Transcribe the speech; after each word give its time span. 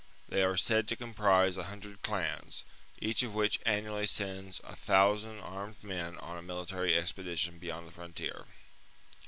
They 0.29 0.41
are 0.41 0.57
said 0.57 0.87
to 0.87 0.95
comprise 0.95 1.57
a 1.57 1.65
hundred 1.65 2.01
clans, 2.01 2.65
each 2.99 3.21
of 3.21 3.35
which 3.35 3.59
annually 3.67 4.07
sends 4.07 4.59
a 4.63 4.75
thousand 4.75 5.39
armed 5.41 5.83
men 5.83 6.17
on 6.17 6.39
a 6.39 6.41
military 6.41 6.97
expedition 6.97 7.59
beyond 7.59 7.87
the 7.87 7.91
frontier. 7.91 8.45